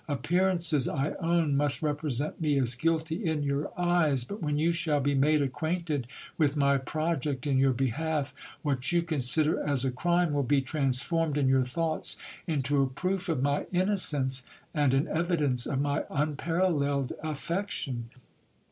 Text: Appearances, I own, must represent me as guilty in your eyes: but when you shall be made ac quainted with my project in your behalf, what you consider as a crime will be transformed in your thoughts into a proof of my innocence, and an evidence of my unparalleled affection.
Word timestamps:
Appearances, 0.07 0.87
I 0.87 1.11
own, 1.19 1.55
must 1.55 1.83
represent 1.83 2.41
me 2.41 2.57
as 2.57 2.73
guilty 2.73 3.23
in 3.23 3.43
your 3.43 3.71
eyes: 3.79 4.23
but 4.23 4.41
when 4.41 4.57
you 4.57 4.71
shall 4.71 4.99
be 4.99 5.13
made 5.13 5.43
ac 5.43 5.49
quainted 5.51 6.07
with 6.39 6.55
my 6.55 6.79
project 6.79 7.45
in 7.45 7.59
your 7.59 7.71
behalf, 7.71 8.33
what 8.63 8.91
you 8.91 9.03
consider 9.03 9.61
as 9.61 9.85
a 9.85 9.91
crime 9.91 10.33
will 10.33 10.41
be 10.41 10.59
transformed 10.59 11.37
in 11.37 11.47
your 11.47 11.61
thoughts 11.61 12.17
into 12.47 12.81
a 12.81 12.87
proof 12.89 13.29
of 13.29 13.43
my 13.43 13.67
innocence, 13.71 14.41
and 14.73 14.95
an 14.95 15.07
evidence 15.07 15.67
of 15.67 15.79
my 15.79 16.05
unparalleled 16.09 17.13
affection. 17.21 18.09